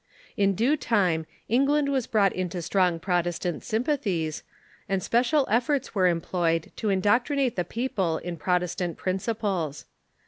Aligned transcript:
In 0.35 0.55
due 0.55 0.75
time 0.77 1.27
England 1.47 1.87
was 1.89 2.07
brought 2.07 2.33
into 2.33 2.63
strong 2.63 2.99
Protestant 2.99 3.63
sympathies, 3.63 4.41
and 4.89 5.03
special 5.03 5.45
efforts 5.47 5.91
Avere 5.91 6.09
employed 6.09 6.71
to 6.77 6.89
indoctrinate 6.89 7.55
the 7.55 7.63
people 7.63 8.17
in 8.17 8.35
Protestant 8.35 8.97
principles. 8.97 9.85